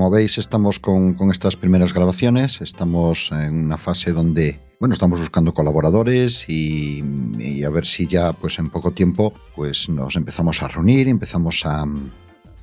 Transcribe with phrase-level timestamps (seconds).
[0.00, 2.62] Como veis, estamos con, estas primeras grabaciones.
[2.62, 7.02] Estamos en una fase donde, bueno, estamos buscando colaboradores y,
[7.64, 11.84] a ver si ya, pues en poco tiempo, pues nos empezamos a reunir, empezamos a,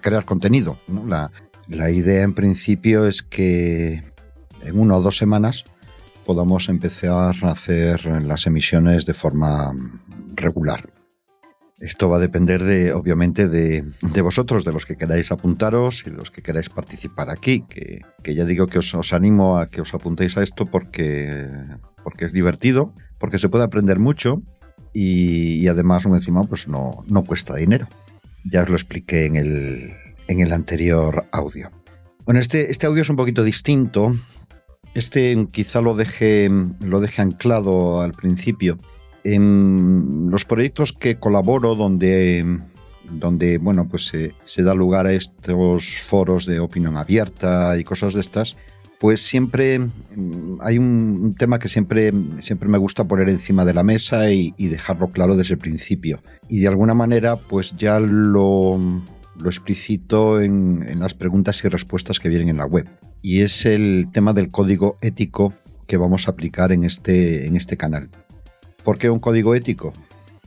[0.00, 0.78] crear contenido.
[1.06, 1.30] La,
[1.66, 4.02] la idea en principio es que
[4.64, 5.64] en una o dos semanas
[6.26, 9.72] podamos empezar a hacer las emisiones de forma
[10.34, 10.92] regular.
[11.80, 13.84] Esto va a depender de, obviamente, de,
[14.20, 18.02] vosotros, de los que queráis apuntaros y los que queráis participar aquí, que,
[18.34, 21.48] ya digo que os, animo a que os apuntéis a esto porque,
[22.02, 24.42] porque es divertido, porque se puede aprender mucho
[24.92, 27.88] y, además, encima, pues no, no cuesta dinero.
[28.44, 29.92] Ya os lo expliqué en el,
[30.26, 31.70] en el anterior audio.
[32.24, 34.16] Bueno, este, este audio es un poquito distinto.
[34.94, 38.78] Este quizá lo deje, lo deje anclado al principio
[39.24, 42.60] en los proyectos que colaboro, donde,
[43.10, 44.12] donde bueno, pues
[44.44, 48.56] se, da lugar a estos foros de opinión abierta y cosas de estas,
[48.98, 53.82] pues siempre mm, hay un, tema que siempre, siempre me gusta poner encima de la
[53.82, 56.22] mesa y, dejarlo claro desde el principio.
[56.48, 62.18] Y de alguna manera, pues ya lo, lo explicito en, en las preguntas y respuestas
[62.18, 62.88] que vienen en la web.
[63.22, 65.52] Y es el tema del código ético
[65.86, 68.08] que vamos a aplicar en este, en este canal.
[68.84, 69.92] ¿Por qué un código ético?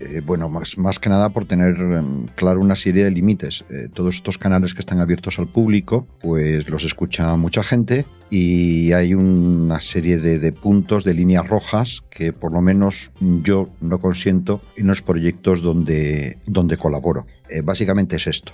[0.02, 3.64] Eh, bueno, más, más, que nada por tener em, claro una serie de límites.
[3.70, 8.94] Eh, todos estos canales que están abiertos al público, pues los escucha mucha gente y
[8.94, 14.62] hay una serie de, puntos, de líneas rojas que por lo menos yo no consiento
[14.76, 17.28] en los proyectos donde, donde colaboro.
[17.50, 18.54] Eh, básicamente es esto.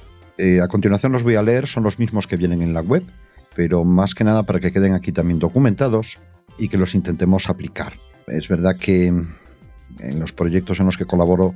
[0.62, 3.04] a continuación los voy a leer, son los mismos que vienen en la web,
[3.58, 6.19] pero más que nada para que queden aquí también documentados
[6.59, 7.94] y que los intentemos aplicar.
[8.27, 11.55] Es verdad que en los proyectos en los que colaboro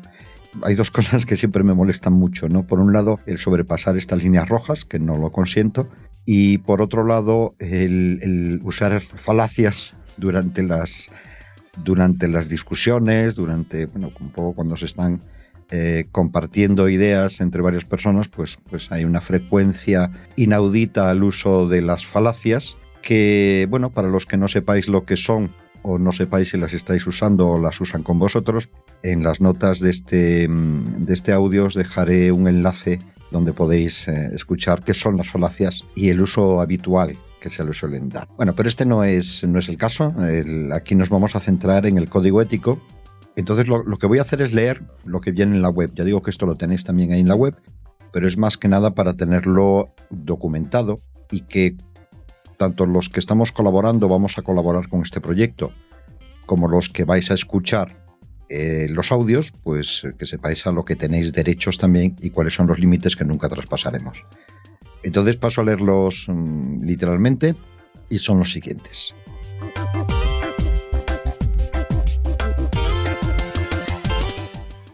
[0.64, 2.66] hay dos cosas que siempre me molestan mucho, ¿no?
[2.66, 5.90] Por un lado, el sobrepasar estas líneas rojas, que no lo consiento,
[6.26, 11.12] y por otro lado, el, usar falacias durante las,
[11.84, 15.22] durante las discusiones, durante, bueno, un poco cuando se están
[15.72, 21.82] eh, compartiendo ideas entre varias personas, pues, pues hay una frecuencia inaudita al uso de
[21.82, 25.52] las falacias que, bueno, para los que no sepáis lo que son
[25.84, 28.70] o no sepáis si las estáis usando o las usan con vosotros,
[29.02, 33.00] en las notas de este, mm, de este audio os dejaré un enlace
[33.32, 37.74] donde podéis eh, escuchar qué son las falacias y el uso habitual que se le
[37.74, 38.28] suelen dar.
[38.38, 40.14] Bueno, pero este no es, no es el caso.
[40.74, 42.80] aquí nos vamos a centrar en el código ético.
[43.36, 45.92] Entonces lo, que voy a hacer es leer lo que viene en la web.
[45.94, 47.56] Ya digo que esto lo tenéis también ahí en la web,
[48.12, 51.76] pero es más que nada para tenerlo documentado y que
[52.58, 55.72] tanto los que estamos colaborando vamos a colaborar con este proyecto,
[56.46, 58.02] como los que vais a escuchar
[58.50, 62.54] eh, los audios, pues eh, que sepáis a lo que tenéis derechos también y cuáles
[62.54, 64.26] son los límites que nunca traspasaremos.
[65.04, 67.56] Entonces paso a leerlos mm, literalmente
[68.10, 69.16] y son los siguientes.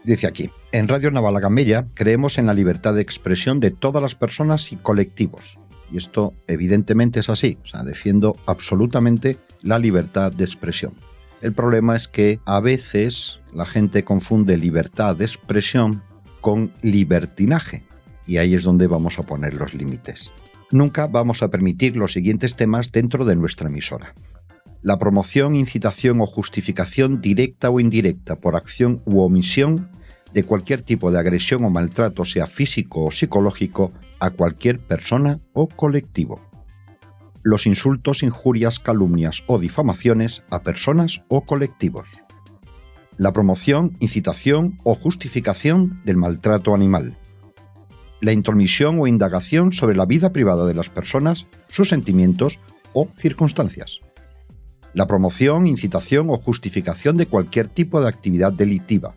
[0.08, 4.72] Dice aquí, en Radio Navalagamella creemos en la libertad de expresión de todas las personas
[4.72, 5.58] y colectivos,
[5.90, 7.58] y esto evidentemente es así.
[7.62, 10.94] O sea, defiendo absolutamente la libertad de expresión.
[11.42, 16.02] El problema es que a veces la gente confunde libertad de expresión
[16.40, 17.84] con libertinaje.
[18.24, 20.30] Y ahí es donde vamos a poner los límites.
[20.70, 24.14] Nunca vamos a permitir los siguientes temas dentro de nuestra emisora.
[24.80, 29.90] La promoción, incitación o justificación directa o indirecta por acción u omisión
[30.32, 35.68] de cualquier tipo de agresión o maltrato, sea físico o psicológico, a cualquier persona o
[35.68, 36.40] colectivo.
[37.42, 42.08] Los insultos, injurias, calumnias o difamaciones a personas o colectivos.
[43.16, 47.16] La promoción, incitación o justificación del maltrato animal.
[48.20, 52.58] La intromisión o indagación sobre la vida privada de las personas, sus sentimientos
[52.92, 54.00] o circunstancias.
[54.92, 59.14] La promoción, incitación o justificación de cualquier tipo de actividad delictiva,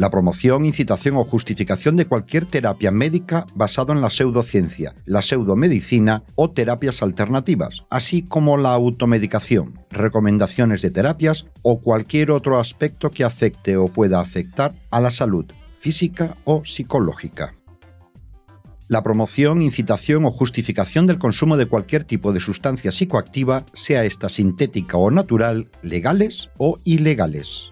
[0.00, 6.24] la promoción, incitación o justificación de cualquier terapia médica basado en la pseudociencia, la pseudomedicina
[6.36, 13.24] o terapias alternativas, así como la automedicación, recomendaciones de terapias o cualquier otro aspecto que
[13.24, 17.54] afecte o pueda afectar a la salud física o psicológica.
[18.88, 24.30] La promoción, incitación o justificación del consumo de cualquier tipo de sustancia psicoactiva, sea esta
[24.30, 27.70] sintética o natural, legales o ilegales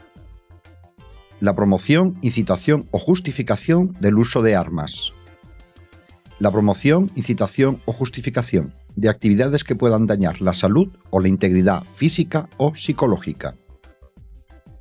[1.40, 5.12] la promoción, incitación o justificación del uso de armas.
[6.38, 11.84] La promoción, incitación o justificación de actividades que puedan dañar la salud o la integridad
[11.92, 13.56] física o psicológica.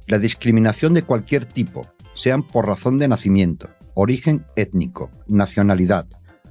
[0.08, 6.08] La discriminación de cualquier tipo, sean por razón de nacimiento, origen étnico, nacionalidad,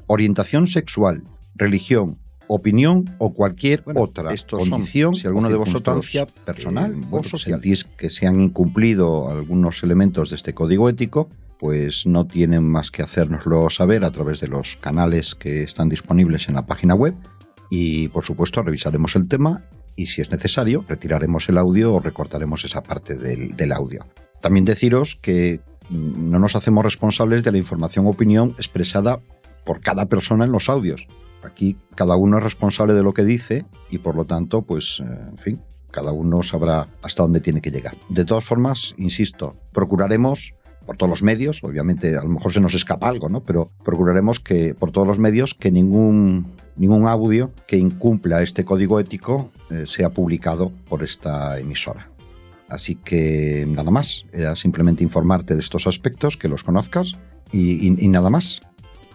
[0.07, 1.25] orientación sexual,
[1.57, 6.11] religión, opinión o cualquier otra condición, si alguno de vosotros
[6.45, 11.29] personal eh, o social sentís que se han incumplido algunos elementos de este código ético,
[11.59, 16.49] pues no tienen más que hacérnoslo saber a través de los canales que están disponibles
[16.49, 17.15] en la página web
[17.71, 19.65] y por supuesto revisaremos el tema
[19.97, 24.07] y si es necesario retiraremos el audio o recortaremos esa parte del, del audio.
[24.41, 29.21] También deciros que no nos hacemos responsables de la información o opinión expresada
[29.65, 31.07] por cada persona en los audios.
[31.47, 35.19] Aquí cada uno es responsable de lo que dice y por lo tanto, pues, eh,
[35.31, 35.61] en fin,
[35.91, 37.97] cada uno sabrá hasta dónde tiene que llegar.
[38.09, 40.55] De todas formas, insisto, procuraremos
[40.85, 43.41] por todos los medios, obviamente a lo mejor se nos escapa algo, ¿no?
[43.41, 46.47] Pero procuraremos que por todos los medios que ningún
[46.77, 52.11] ningún audio que incumpla este código ético eh, sea publicado por esta emisora.
[52.69, 57.15] Así que nada más, era simplemente informarte de estos aspectos, que los conozcas
[57.53, 58.61] y, nada más.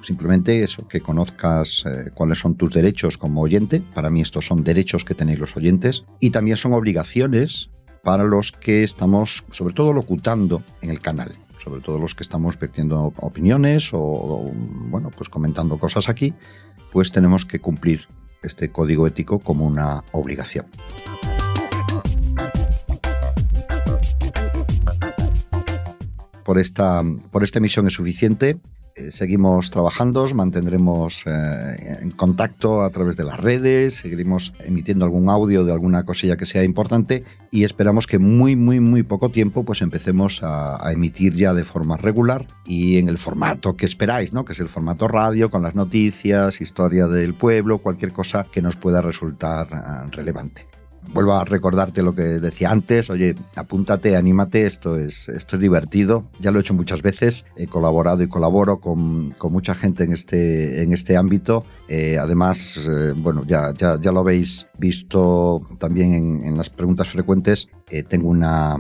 [0.01, 3.81] Simplemente eso, que conozcas eh, cuáles son tus derechos como oyente.
[3.94, 6.03] Para mí estos son derechos que tenéis los oyentes.
[6.19, 7.69] Y también son obligaciones
[8.03, 12.57] para los que estamos, sobre todo, locutando en el canal sobre todo los que estamos
[12.57, 14.51] vertiendo opiniones o,
[14.89, 16.33] bueno, pues comentando cosas aquí,
[16.92, 18.07] pues tenemos que cumplir
[18.42, 20.65] este código ético como una obligación.
[26.44, 28.57] Por esta, por esta emisión es suficiente.
[28.95, 35.29] Eh, seguimos trabajando, mantendremos eh, en contacto a través de las redes, seguiremos emitiendo algún
[35.29, 39.63] audio de alguna cosilla que sea importante y esperamos que muy, muy, muy poco tiempo
[39.63, 44.33] pues empecemos a, a, emitir ya de forma regular y en el formato que esperáis,
[44.33, 44.43] ¿no?
[44.43, 48.75] que es el formato radio con las noticias, historia del pueblo, cualquier cosa que nos
[48.75, 50.70] pueda resultar uh, relevante
[51.13, 56.25] vuelvo a recordarte lo que decía antes, oye, apúntate, anímate, esto es, esto es divertido,
[56.39, 60.13] ya lo he hecho muchas veces, he colaborado y colaboro con, con mucha gente en
[60.13, 66.13] este, en este ámbito, eh, además, eh, bueno, ya, ya, ya, lo habéis visto también
[66.13, 68.77] en, en las preguntas frecuentes, eh, tengo una,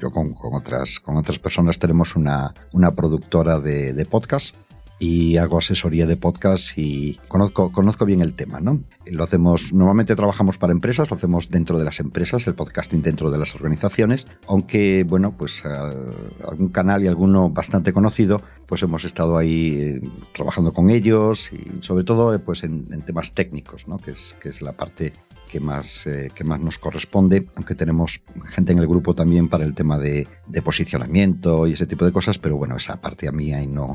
[0.00, 4.54] yo con, con, otras, con otras personas tenemos una, una productora de, de podcast
[4.98, 8.82] y hago asesoría de podcast y conozco, conozco bien el tema, ¿no?
[9.06, 13.30] Lo hacemos, normalmente trabajamos para empresas, lo hacemos dentro de las empresas, el podcasting dentro
[13.30, 19.36] de las organizaciones, aunque, bueno, pues algún canal y alguno bastante conocido, pues hemos estado
[19.36, 20.00] ahí eh,
[20.32, 23.98] trabajando con ellos y sobre todo pues en, en temas técnicos, ¿no?
[23.98, 25.12] Que es, que es la parte
[25.54, 29.64] que más, eh, que más nos corresponde, aunque tenemos gente en el grupo también para
[29.64, 33.30] el tema de, de posicionamiento y ese tipo de cosas, pero bueno, esa parte a
[33.30, 33.94] mí ahí no,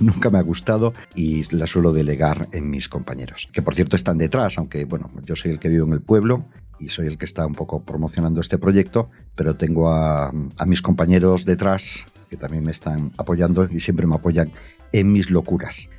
[0.00, 4.16] nunca me ha gustado y la suelo delegar en mis compañeros, que por cierto están
[4.16, 6.46] detrás, aunque bueno, yo soy el que vivo en el pueblo
[6.78, 10.80] y soy el que está un poco promocionando este proyecto, pero tengo a, a mis
[10.80, 14.50] compañeros detrás que también me están apoyando y siempre me apoyan
[14.92, 15.90] en mis locuras.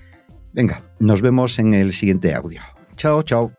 [0.54, 2.62] Venga, nos vemos en el siguiente audio.
[2.96, 3.52] Chao, chao.